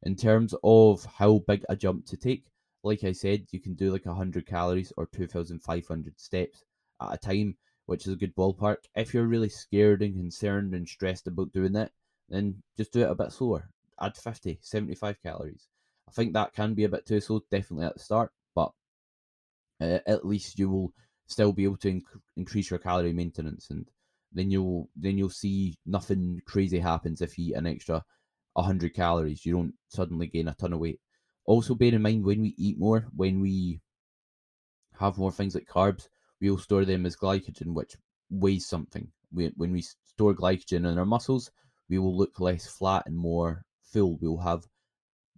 In 0.02 0.16
terms 0.16 0.54
of 0.62 1.04
how 1.04 1.42
big 1.46 1.64
a 1.68 1.76
jump 1.76 2.06
to 2.06 2.16
take, 2.16 2.44
like 2.82 3.04
I 3.04 3.12
said, 3.12 3.46
you 3.50 3.60
can 3.60 3.74
do 3.74 3.90
like 3.92 4.06
100 4.06 4.46
calories 4.46 4.92
or 4.96 5.06
2,500 5.06 6.20
steps 6.20 6.64
at 7.00 7.14
a 7.14 7.18
time, 7.18 7.56
which 7.86 8.06
is 8.06 8.12
a 8.12 8.16
good 8.16 8.34
ballpark. 8.34 8.78
If 8.94 9.14
you're 9.14 9.26
really 9.26 9.48
scared 9.48 10.02
and 10.02 10.14
concerned 10.14 10.74
and 10.74 10.88
stressed 10.88 11.26
about 11.26 11.52
doing 11.52 11.72
that, 11.72 11.92
then 12.28 12.62
just 12.76 12.92
do 12.92 13.02
it 13.02 13.10
a 13.10 13.14
bit 13.14 13.32
slower. 13.32 13.70
Add 14.00 14.16
50, 14.16 14.58
75 14.60 15.22
calories. 15.22 15.68
I 16.08 16.12
think 16.12 16.32
that 16.32 16.54
can 16.54 16.74
be 16.74 16.84
a 16.84 16.88
bit 16.88 17.06
too 17.06 17.20
slow, 17.20 17.40
definitely 17.50 17.86
at 17.86 17.94
the 17.94 18.00
start, 18.00 18.30
but 18.54 18.72
uh, 19.80 19.98
at 20.06 20.26
least 20.26 20.58
you 20.58 20.70
will 20.70 20.92
still 21.26 21.52
be 21.52 21.64
able 21.64 21.78
to 21.78 21.92
inc- 21.92 22.20
increase 22.36 22.70
your 22.70 22.78
calorie 22.78 23.12
maintenance, 23.12 23.70
and 23.70 23.88
then 24.32 24.50
you'll 24.50 24.90
then 24.96 25.16
you'll 25.18 25.30
see 25.30 25.76
nothing 25.86 26.40
crazy 26.46 26.78
happens 26.78 27.20
if 27.20 27.38
you 27.38 27.52
eat 27.52 27.54
an 27.54 27.66
extra 27.66 28.04
100 28.54 28.94
calories. 28.94 29.44
You 29.44 29.54
don't 29.54 29.74
suddenly 29.88 30.26
gain 30.26 30.48
a 30.48 30.54
ton 30.54 30.72
of 30.72 30.80
weight. 30.80 31.00
Also, 31.46 31.74
bear 31.74 31.94
in 31.94 32.02
mind 32.02 32.24
when 32.24 32.42
we 32.42 32.54
eat 32.56 32.78
more, 32.78 33.06
when 33.14 33.40
we 33.40 33.80
have 34.98 35.18
more 35.18 35.32
things 35.32 35.54
like 35.54 35.66
carbs, 35.66 36.08
we'll 36.40 36.58
store 36.58 36.84
them 36.84 37.06
as 37.06 37.16
glycogen, 37.16 37.74
which 37.74 37.96
weighs 38.30 38.66
something. 38.66 39.08
We, 39.32 39.52
when 39.56 39.72
we 39.72 39.82
store 39.82 40.34
glycogen 40.34 40.86
in 40.90 40.98
our 40.98 41.04
muscles, 41.04 41.50
we 41.88 41.98
will 41.98 42.16
look 42.16 42.40
less 42.40 42.66
flat 42.66 43.04
and 43.06 43.16
more 43.16 43.64
full. 43.82 44.16
We'll 44.20 44.38
have 44.38 44.64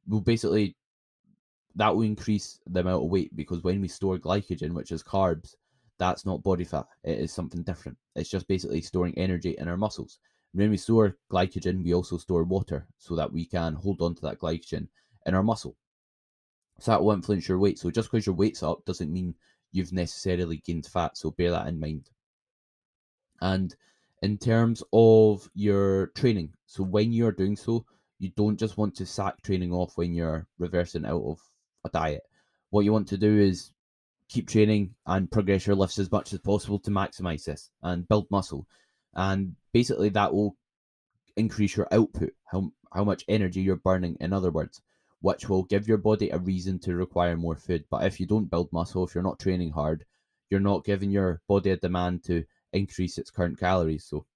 will 0.09 0.21
basically 0.21 0.77
that 1.77 1.95
will 1.95 2.03
increase 2.03 2.59
the 2.67 2.81
amount 2.81 3.05
of 3.05 3.11
weight 3.11 3.35
because 3.37 3.63
when 3.63 3.81
we 3.81 3.89
store 3.89 4.19
glycogen, 4.19 4.73
which 4.73 4.93
is 4.93 5.03
carbs, 5.03 5.55
that's 5.99 6.25
not 6.25 6.43
body 6.43 6.65
fat. 6.65 6.87
It 7.05 7.19
is 7.19 7.33
something 7.33 7.63
different. 7.63 7.99
It's 8.15 8.31
just 8.31 8.49
basically 8.49 8.81
storing 8.81 9.17
energy 9.19 9.55
in 9.59 9.69
our 9.69 9.77
muscles. 9.77 10.19
When 10.53 10.71
we 10.71 10.79
store 10.79 11.17
glycogen, 11.31 11.85
we 11.85 11.93
also 11.93 12.17
store 12.17 12.45
water 12.45 12.87
so 12.99 13.15
that 13.17 13.31
we 13.31 13.45
can 13.45 13.75
hold 13.75 14.01
on 14.01 14.15
to 14.15 14.23
that 14.23 14.39
glycogen 14.39 14.89
in 15.27 15.35
our 15.35 15.43
muscle. 15.43 15.77
So 16.81 16.93
that 16.93 17.03
will 17.03 17.13
influence 17.13 17.49
your 17.49 17.59
weight. 17.59 17.79
So 17.79 17.91
just 17.91 18.11
because 18.11 18.27
your 18.27 18.35
weight's 18.35 18.63
up 18.63 18.85
doesn't 18.87 19.13
mean 19.13 19.35
you've 19.73 19.93
necessarily 19.93 20.59
gained 20.59 20.87
fat. 20.87 21.17
So 21.19 21.31
bear 21.31 21.51
that 21.51 21.67
in 21.67 21.79
mind. 21.79 22.09
And 23.43 23.75
in 24.23 24.39
terms 24.39 24.83
of 24.93 25.51
your 25.55 26.09
training, 26.09 26.55
so 26.67 26.83
when 26.83 27.13
you're 27.13 27.33
doing 27.33 27.57
so, 27.57 27.85
you 28.19 28.31
don't 28.37 28.59
just 28.59 28.77
want 28.77 28.95
to 28.97 29.07
sack 29.07 29.43
training 29.43 29.73
off 29.73 29.97
when 29.97 30.15
you're 30.15 30.47
reversing 30.59 31.05
out 31.05 31.23
of 31.23 31.39
a 31.85 31.89
diet. 31.91 32.23
What 32.71 32.85
you 32.85 32.93
want 32.93 33.09
to 33.09 33.19
do 33.19 33.39
is 33.39 33.73
keep 34.29 34.49
training 34.49 34.95
and 35.07 35.31
progress 35.31 35.67
your 35.67 35.77
lifts 35.77 35.99
as 35.99 36.11
much 36.11 36.33
as 36.33 36.41
possible 36.41 36.79
to 36.81 36.91
maximize 36.91 37.45
this 37.45 37.71
and 37.83 38.09
build 38.09 38.27
muscle. 38.31 38.67
And 39.15 39.55
basically, 39.73 40.09
that 40.11 40.35
will 40.35 40.57
increase 41.37 41.77
your 41.77 41.89
output, 41.93 42.33
how, 42.45 42.73
how 42.93 43.05
much 43.05 43.25
energy 43.29 43.61
you're 43.61 43.77
burning, 43.77 44.17
in 44.21 44.33
other 44.33 44.51
words, 44.51 44.81
which 45.21 45.49
will 45.49 45.65
give 45.65 45.87
your 45.87 45.99
body 45.99 46.31
a 46.31 46.39
reason 46.39 46.79
to 46.81 46.97
require 46.97 47.37
more 47.37 47.57
food. 47.57 47.85
But 47.91 48.05
if 48.05 48.19
you 48.19 48.27
don't 48.27 48.51
build 48.51 48.73
muscle, 48.73 49.05
if 49.05 49.15
you're 49.15 49.25
not 49.25 49.39
training 49.39 49.71
hard, 49.71 50.05
you're 50.51 50.61
not 50.61 50.85
giving 50.85 51.11
your 51.11 51.41
body 51.49 51.71
a 51.71 51.77
demand 51.77 52.25
to 52.25 52.45
increase 52.73 53.19
its 53.19 53.31
current 53.31 53.59
calories. 53.59 54.05
So 54.05 54.27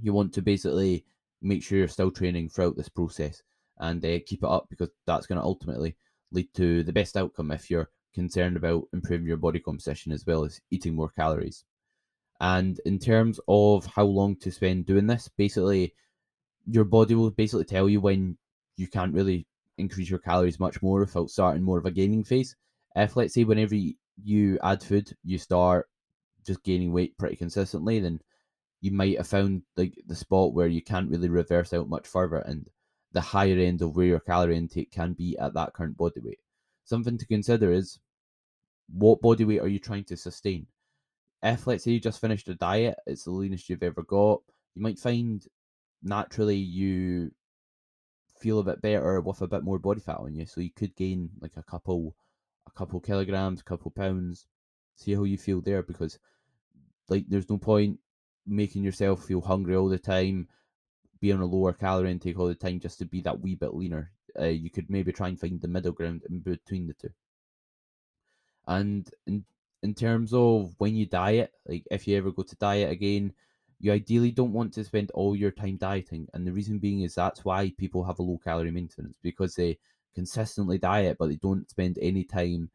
you 0.00 0.12
want 0.12 0.32
to 0.34 0.42
basically 0.42 1.04
make 1.40 1.62
sure 1.62 1.78
you're 1.78 1.88
still 1.88 2.10
training 2.10 2.48
throughout 2.48 2.76
this 2.76 2.88
process 2.88 3.42
and 3.78 4.04
uh, 4.04 4.18
keep 4.26 4.42
it 4.42 4.48
up 4.48 4.66
because 4.70 4.88
that's 5.06 5.26
going 5.26 5.40
to 5.40 5.44
ultimately 5.44 5.96
lead 6.32 6.48
to 6.54 6.82
the 6.82 6.92
best 6.92 7.16
outcome 7.16 7.50
if 7.50 7.70
you're 7.70 7.90
concerned 8.14 8.56
about 8.56 8.84
improving 8.92 9.26
your 9.26 9.36
body 9.36 9.60
composition 9.60 10.12
as 10.12 10.26
well 10.26 10.44
as 10.44 10.60
eating 10.70 10.94
more 10.94 11.10
calories. 11.10 11.64
And 12.40 12.80
in 12.84 12.98
terms 12.98 13.40
of 13.48 13.86
how 13.86 14.04
long 14.04 14.36
to 14.36 14.50
spend 14.50 14.86
doing 14.86 15.06
this, 15.06 15.28
basically, 15.36 15.94
your 16.66 16.84
body 16.84 17.14
will 17.14 17.30
basically 17.30 17.64
tell 17.64 17.88
you 17.88 18.00
when 18.00 18.36
you 18.76 18.86
can't 18.86 19.14
really 19.14 19.46
increase 19.76 20.10
your 20.10 20.18
calories 20.18 20.60
much 20.60 20.82
more 20.82 21.00
without 21.00 21.30
starting 21.30 21.62
more 21.62 21.78
of 21.78 21.86
a 21.86 21.90
gaining 21.90 22.24
phase. 22.24 22.56
If, 22.94 23.16
let's 23.16 23.34
say, 23.34 23.44
whenever 23.44 23.76
you 24.22 24.58
add 24.62 24.82
food, 24.82 25.16
you 25.24 25.38
start 25.38 25.88
just 26.46 26.62
gaining 26.62 26.92
weight 26.92 27.16
pretty 27.18 27.36
consistently, 27.36 28.00
then 28.00 28.20
you 28.80 28.92
might 28.92 29.16
have 29.16 29.26
found 29.26 29.62
like 29.76 29.94
the 30.06 30.14
spot 30.14 30.54
where 30.54 30.68
you 30.68 30.82
can't 30.82 31.10
really 31.10 31.28
reverse 31.28 31.72
out 31.72 31.88
much 31.88 32.06
further 32.06 32.38
and 32.38 32.68
the 33.12 33.20
higher 33.20 33.58
end 33.58 33.82
of 33.82 33.96
where 33.96 34.06
your 34.06 34.20
calorie 34.20 34.56
intake 34.56 34.90
can 34.90 35.12
be 35.14 35.36
at 35.38 35.54
that 35.54 35.72
current 35.72 35.96
body 35.96 36.20
weight. 36.20 36.38
Something 36.84 37.18
to 37.18 37.26
consider 37.26 37.72
is 37.72 37.98
what 38.92 39.20
body 39.20 39.44
weight 39.44 39.60
are 39.60 39.68
you 39.68 39.78
trying 39.78 40.04
to 40.04 40.16
sustain? 40.16 40.66
If 41.42 41.66
let's 41.66 41.84
say 41.84 41.92
you 41.92 42.00
just 42.00 42.20
finished 42.20 42.48
a 42.48 42.54
diet, 42.54 42.96
it's 43.06 43.24
the 43.24 43.30
leanest 43.30 43.68
you've 43.68 43.82
ever 43.82 44.02
got, 44.02 44.40
you 44.74 44.82
might 44.82 44.98
find 44.98 45.44
naturally 46.02 46.56
you 46.56 47.32
feel 48.38 48.60
a 48.60 48.64
bit 48.64 48.80
better 48.80 49.20
with 49.20 49.40
a 49.42 49.48
bit 49.48 49.64
more 49.64 49.78
body 49.78 50.00
fat 50.00 50.18
on 50.18 50.34
you. 50.34 50.46
So 50.46 50.60
you 50.60 50.70
could 50.70 50.94
gain 50.94 51.30
like 51.40 51.56
a 51.56 51.62
couple 51.62 52.14
a 52.66 52.70
couple 52.70 53.00
kilograms, 53.00 53.60
a 53.60 53.64
couple 53.64 53.90
pounds. 53.90 54.46
See 54.96 55.14
how 55.14 55.24
you 55.24 55.38
feel 55.38 55.60
there 55.60 55.82
because 55.82 56.18
like 57.08 57.24
there's 57.28 57.48
no 57.48 57.58
point 57.58 57.98
making 58.48 58.82
yourself 58.82 59.24
feel 59.24 59.40
hungry 59.40 59.76
all 59.76 59.88
the 59.88 59.98
time, 59.98 60.48
be 61.20 61.32
on 61.32 61.40
a 61.40 61.46
lower 61.46 61.72
calorie 61.72 62.10
intake 62.10 62.38
all 62.38 62.46
the 62.48 62.54
time 62.54 62.80
just 62.80 62.98
to 62.98 63.04
be 63.04 63.20
that 63.22 63.40
wee 63.40 63.54
bit 63.54 63.74
leaner. 63.74 64.12
Uh, 64.38 64.44
you 64.44 64.70
could 64.70 64.88
maybe 64.90 65.12
try 65.12 65.28
and 65.28 65.40
find 65.40 65.60
the 65.60 65.68
middle 65.68 65.92
ground 65.92 66.22
in 66.28 66.40
between 66.40 66.86
the 66.86 66.94
two. 66.94 67.10
And 68.66 69.08
in 69.26 69.44
in 69.82 69.94
terms 69.94 70.32
of 70.32 70.74
when 70.78 70.96
you 70.96 71.06
diet, 71.06 71.52
like 71.66 71.84
if 71.90 72.06
you 72.06 72.16
ever 72.16 72.32
go 72.32 72.42
to 72.42 72.56
diet 72.56 72.90
again, 72.90 73.32
you 73.80 73.92
ideally 73.92 74.32
don't 74.32 74.52
want 74.52 74.72
to 74.74 74.84
spend 74.84 75.10
all 75.12 75.36
your 75.36 75.52
time 75.52 75.76
dieting. 75.76 76.26
And 76.34 76.46
the 76.46 76.52
reason 76.52 76.78
being 76.78 77.02
is 77.02 77.14
that's 77.14 77.44
why 77.44 77.72
people 77.78 78.04
have 78.04 78.18
a 78.18 78.22
low 78.22 78.38
calorie 78.42 78.72
maintenance 78.72 79.16
because 79.22 79.54
they 79.54 79.78
consistently 80.14 80.78
diet, 80.78 81.16
but 81.18 81.28
they 81.28 81.36
don't 81.36 81.70
spend 81.70 81.98
any 82.00 82.24
time 82.24 82.70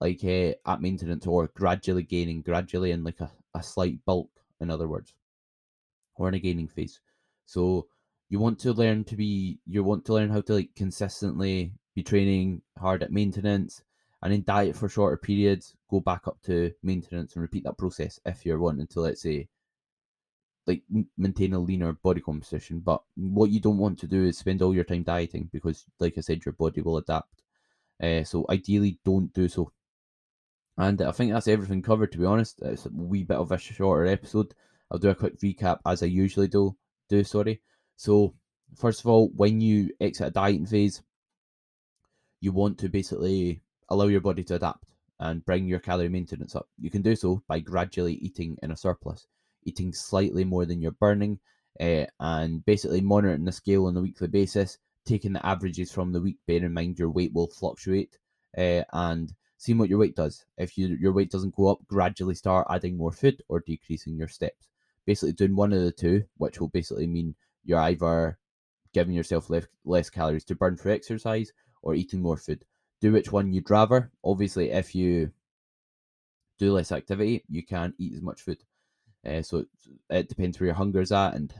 like 0.00 0.22
uh, 0.24 0.52
at 0.66 0.82
maintenance 0.82 1.26
or 1.26 1.48
gradually 1.54 2.02
gaining, 2.02 2.42
gradually 2.42 2.90
in 2.90 3.02
like 3.02 3.20
a, 3.20 3.30
a 3.54 3.62
slight 3.62 4.04
bulk 4.04 4.30
in 4.60 4.70
other 4.70 4.88
words, 4.88 5.14
or 6.16 6.28
in 6.28 6.34
a 6.34 6.38
gaining 6.38 6.68
phase. 6.68 7.00
So 7.46 7.86
you 8.28 8.38
want 8.38 8.58
to 8.60 8.72
learn 8.72 9.04
to 9.04 9.16
be, 9.16 9.58
you 9.66 9.84
want 9.84 10.04
to 10.06 10.14
learn 10.14 10.30
how 10.30 10.40
to 10.42 10.54
like 10.54 10.70
consistently 10.74 11.72
be 11.94 12.02
training 12.02 12.62
hard 12.78 13.02
at 13.02 13.12
maintenance 13.12 13.82
and 14.22 14.32
then 14.32 14.42
diet 14.44 14.76
for 14.76 14.88
shorter 14.88 15.16
periods, 15.16 15.74
go 15.90 16.00
back 16.00 16.26
up 16.26 16.38
to 16.42 16.72
maintenance 16.82 17.34
and 17.34 17.42
repeat 17.42 17.64
that 17.64 17.78
process 17.78 18.18
if 18.24 18.44
you're 18.44 18.58
wanting 18.58 18.86
to, 18.88 19.00
let's 19.00 19.22
say, 19.22 19.48
like 20.66 20.82
maintain 21.16 21.52
a 21.52 21.58
leaner 21.58 21.92
body 21.92 22.20
composition. 22.20 22.80
But 22.80 23.02
what 23.14 23.50
you 23.50 23.60
don't 23.60 23.78
want 23.78 23.98
to 24.00 24.08
do 24.08 24.24
is 24.24 24.38
spend 24.38 24.62
all 24.62 24.74
your 24.74 24.84
time 24.84 25.04
dieting 25.04 25.48
because, 25.52 25.84
like 26.00 26.14
I 26.18 26.22
said, 26.22 26.44
your 26.44 26.54
body 26.54 26.80
will 26.80 26.96
adapt. 26.96 27.42
Uh, 28.02 28.24
so 28.24 28.44
ideally, 28.50 28.98
don't 29.04 29.32
do 29.32 29.48
so. 29.48 29.70
And 30.78 31.00
I 31.00 31.12
think 31.12 31.32
that's 31.32 31.48
everything 31.48 31.82
covered, 31.82 32.12
to 32.12 32.18
be 32.18 32.26
honest. 32.26 32.60
It's 32.62 32.86
a 32.86 32.90
wee 32.92 33.24
bit 33.24 33.38
of 33.38 33.52
a 33.52 33.58
shorter 33.58 34.06
episode. 34.06 34.54
I'll 34.90 34.98
do 34.98 35.08
a 35.08 35.14
quick 35.14 35.38
recap 35.40 35.78
as 35.86 36.02
I 36.02 36.06
usually 36.06 36.48
do. 36.48 36.76
Do 37.08 37.24
sorry. 37.24 37.62
So 37.96 38.34
first 38.76 39.00
of 39.00 39.06
all, 39.06 39.30
when 39.34 39.60
you 39.60 39.90
exit 40.00 40.28
a 40.28 40.30
dieting 40.30 40.66
phase, 40.66 41.02
you 42.40 42.52
want 42.52 42.78
to 42.78 42.88
basically 42.88 43.62
allow 43.88 44.06
your 44.06 44.20
body 44.20 44.44
to 44.44 44.56
adapt 44.56 44.84
and 45.18 45.44
bring 45.44 45.66
your 45.66 45.78
calorie 45.78 46.08
maintenance 46.08 46.54
up. 46.54 46.68
You 46.78 46.90
can 46.90 47.02
do 47.02 47.16
so 47.16 47.42
by 47.48 47.60
gradually 47.60 48.14
eating 48.14 48.58
in 48.62 48.70
a 48.70 48.76
surplus, 48.76 49.26
eating 49.64 49.92
slightly 49.92 50.44
more 50.44 50.66
than 50.66 50.82
you're 50.82 50.92
burning, 50.92 51.38
uh, 51.80 52.04
and 52.20 52.64
basically 52.64 53.00
monitoring 53.00 53.44
the 53.44 53.52
scale 53.52 53.86
on 53.86 53.96
a 53.96 54.02
weekly 54.02 54.28
basis, 54.28 54.78
taking 55.06 55.32
the 55.32 55.46
averages 55.46 55.90
from 55.90 56.12
the 56.12 56.20
week. 56.20 56.36
Bear 56.46 56.64
in 56.64 56.72
mind 56.74 56.98
your 56.98 57.10
weight 57.10 57.32
will 57.32 57.48
fluctuate, 57.48 58.18
uh, 58.58 58.82
and 58.92 59.32
seeing 59.56 59.78
what 59.78 59.88
your 59.88 59.98
weight 59.98 60.16
does. 60.16 60.44
If 60.58 60.76
you, 60.76 60.88
your 60.88 61.12
weight 61.12 61.30
doesn't 61.30 61.54
go 61.54 61.68
up, 61.68 61.86
gradually 61.86 62.34
start 62.34 62.66
adding 62.70 62.96
more 62.96 63.12
food 63.12 63.42
or 63.48 63.60
decreasing 63.60 64.16
your 64.16 64.28
steps. 64.28 64.68
Basically, 65.04 65.32
doing 65.32 65.56
one 65.56 65.72
of 65.72 65.82
the 65.82 65.92
two, 65.92 66.24
which 66.36 66.60
will 66.60 66.68
basically 66.68 67.06
mean 67.06 67.34
you're 67.64 67.78
either 67.78 68.38
giving 68.92 69.14
yourself 69.14 69.50
less, 69.50 69.66
less 69.84 70.10
calories 70.10 70.44
to 70.44 70.54
burn 70.54 70.76
for 70.76 70.90
exercise 70.90 71.52
or 71.82 71.94
eating 71.94 72.22
more 72.22 72.36
food. 72.36 72.64
Do 73.00 73.12
which 73.12 73.30
one 73.30 73.52
you'd 73.52 73.70
rather. 73.70 74.10
Obviously, 74.24 74.70
if 74.70 74.94
you 74.94 75.32
do 76.58 76.72
less 76.72 76.92
activity, 76.92 77.44
you 77.48 77.64
can't 77.64 77.94
eat 77.98 78.14
as 78.14 78.22
much 78.22 78.40
food. 78.40 78.58
Uh, 79.24 79.42
so 79.42 79.58
it, 79.58 79.66
it 80.10 80.28
depends 80.28 80.58
where 80.58 80.66
your 80.66 80.74
hunger 80.74 81.00
is 81.00 81.12
at 81.12 81.34
and 81.34 81.52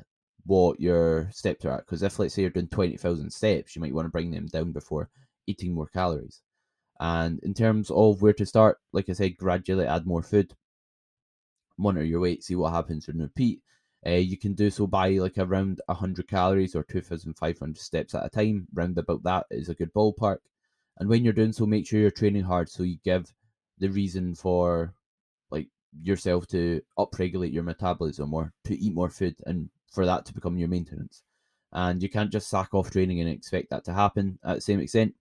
what 0.45 0.81
your 0.81 1.29
steps 1.33 1.65
are 1.65 1.73
at. 1.73 1.87
Because 1.87 2.03
if, 2.03 2.19
let's 2.19 2.35
say, 2.35 2.43
you're 2.43 2.51
doing 2.51 2.69
20,000 2.69 3.31
steps, 3.31 3.77
you 3.77 3.83
might 3.83 3.95
want 3.95 4.07
to 4.07 4.11
bring 4.11 4.31
them 4.31 4.47
down 4.47 4.73
before 4.73 5.11
eating 5.47 5.75
more 5.75 5.89
calories. 5.89 6.43
And 7.01 7.39
in 7.41 7.55
terms 7.55 7.91
of 7.91 8.23
where 8.23 8.33
to 8.33 8.47
start, 8.47 8.79
like 8.93 9.09
I 9.09 9.13
said, 9.13 9.37
gradually 9.37 9.87
add 9.87 10.07
more 10.07 10.23
food, 10.23 10.55
monitor 11.79 12.05
your 12.05 12.21
weight, 12.21 12.43
see 12.43 12.57
what 12.57 12.73
happens 12.73 13.09
and 13.09 13.21
repeat. 13.21 13.61
Uh, 14.07 14.11
you 14.11 14.39
can 14.39 14.55
do 14.55 14.71
so 14.71 14.87
by 14.87 15.11
like 15.11 15.37
around 15.37 15.81
100 15.87 16.29
calories 16.29 16.75
or 16.75 16.85
2,500 16.85 17.79
steps 17.79 18.15
at 18.15 18.25
a 18.25 18.31
time. 18.31 18.67
Round 18.73 18.97
about 18.97 19.23
that 19.25 19.47
is 19.51 19.69
a 19.69 19.75
good 19.75 19.93
ballpark. 19.93 20.39
And 20.99 21.09
when 21.09 21.25
you're 21.25 21.33
doing 21.33 21.53
so, 21.53 21.67
make 21.67 21.87
sure 21.87 22.01
you're 22.01 22.11
training 22.11 22.45
hard 22.45 22.71
so 22.71 22.83
you 22.83 22.99
give 23.05 23.33
the 23.79 23.89
reason 23.89 24.35
for 24.35 24.95
like 25.51 25.69
yourself 26.03 26.47
to 26.49 26.81
upregulate 26.99 27.53
your 27.53 27.65
metabolism 27.65 28.33
or 28.33 28.53
to 28.65 28.79
eat 28.79 28.95
more 28.95 29.11
food 29.11 29.37
and 29.45 29.69
for 29.93 30.07
that 30.07 30.25
to 30.27 30.35
become 30.35 30.57
your 30.57 30.69
maintenance. 30.69 31.23
And 31.73 32.03
you 32.03 32.09
can't 32.09 32.33
just 32.33 32.49
sack 32.49 32.73
off 32.73 32.91
training 32.91 33.21
and 33.21 33.29
expect 33.29 33.71
that 33.71 33.85
to 33.85 33.93
happen 33.93 34.39
at 34.45 34.55
the 34.55 34.61
same 34.63 34.81
extent 34.81 35.15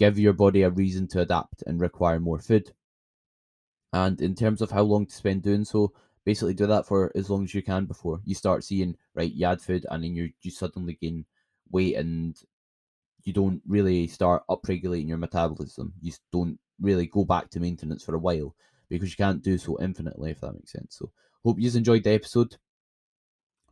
give 0.00 0.18
your 0.18 0.32
body 0.32 0.62
a 0.62 0.70
reason 0.70 1.06
to 1.06 1.20
adapt 1.20 1.62
and 1.66 1.80
require 1.80 2.18
more 2.18 2.40
food. 2.40 2.72
And 3.92 4.20
in 4.20 4.34
terms 4.34 4.60
of 4.60 4.72
how 4.72 4.82
long 4.82 5.06
to 5.06 5.14
spend 5.14 5.42
doing 5.42 5.64
so, 5.64 5.92
basically 6.24 6.54
do 6.54 6.66
that 6.66 6.86
for 6.86 7.12
as 7.14 7.30
long 7.30 7.44
as 7.44 7.54
you 7.54 7.62
can 7.62 7.84
before 7.84 8.20
you 8.24 8.34
start 8.34 8.62
seeing 8.62 8.94
right 9.14 9.32
you 9.32 9.46
add 9.46 9.60
food 9.60 9.86
and 9.90 10.04
then 10.04 10.14
you 10.14 10.30
you 10.42 10.50
suddenly 10.50 10.98
gain 11.00 11.24
weight 11.70 11.96
and 11.96 12.36
you 13.24 13.32
don't 13.32 13.62
really 13.66 14.06
start 14.06 14.42
upregulating 14.48 15.08
your 15.08 15.18
metabolism. 15.18 15.92
You 16.00 16.12
don't 16.32 16.58
really 16.80 17.06
go 17.06 17.24
back 17.24 17.50
to 17.50 17.60
maintenance 17.60 18.02
for 18.02 18.14
a 18.14 18.18
while 18.18 18.54
because 18.88 19.10
you 19.10 19.16
can't 19.16 19.42
do 19.42 19.58
so 19.58 19.78
infinitely, 19.80 20.30
if 20.30 20.40
that 20.40 20.54
makes 20.54 20.72
sense. 20.72 20.96
So, 20.98 21.10
hope 21.44 21.60
you 21.60 21.70
enjoyed 21.74 22.04
the 22.04 22.12
episode. 22.12 22.56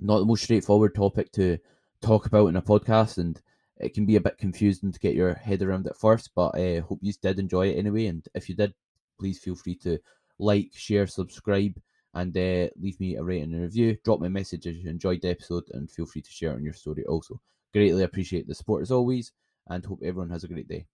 Not 0.01 0.19
the 0.19 0.27
most 0.27 0.45
straightforward 0.45 0.95
topic 0.95 1.33
to 1.33 1.59
talk 2.03 2.27
about 2.27 2.49
in 2.49 2.57
a 2.57 2.63
podcast, 2.63 3.19
and 3.19 3.41
it 3.81 3.95
can 3.95 4.07
be 4.07 4.17
a 4.17 4.21
bit 4.21 4.39
confusing 4.39 4.93
to 4.93 4.99
get 4.99 5.15
your 5.15 5.35
head 5.35 5.63
around 5.63 5.87
at 5.87 5.97
first, 5.97 6.31
but 6.35 6.55
I 6.55 6.79
uh, 6.79 6.83
hope 6.83 6.99
you 7.03 7.13
did 7.21 7.39
enjoy 7.39 7.69
it 7.69 7.79
anyway. 7.79 8.07
And 8.07 8.27
if 8.35 8.49
you 8.49 8.55
did, 8.55 8.75
please 9.19 9.39
feel 9.39 9.55
free 9.55 9.77
to 9.77 9.99
like, 10.39 10.71
share, 10.73 11.07
subscribe, 11.07 11.81
and 12.15 12.37
uh, 12.37 12.69
leave 12.81 12.99
me 12.99 13.17
a 13.17 13.23
rating 13.23 13.55
and 13.55 13.63
review. 13.63 13.97
Drop 14.05 14.21
me 14.21 14.27
a 14.27 14.31
message 14.31 14.67
if 14.67 14.77
you 14.77 14.91
enjoyed 14.91 15.23
the 15.23 15.31
episode, 15.31 15.65
and 15.73 15.91
feel 15.91 16.07
free 16.07 16.23
to 16.23 16.31
share 16.31 16.53
it 16.53 16.57
on 16.57 16.65
your 16.65 16.75
story 16.75 17.05
also. 17.07 17.41
Greatly 17.73 18.03
appreciate 18.03 18.49
the 18.49 18.55
support 18.55 18.83
as 18.83 18.91
always, 18.91 19.33
and 19.69 19.85
hope 19.85 20.01
everyone 20.03 20.31
has 20.31 20.45
a 20.45 20.49
great 20.49 20.69
day. 20.69 20.89